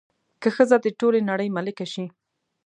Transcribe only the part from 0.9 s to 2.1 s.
ټولې نړۍ ملکه شي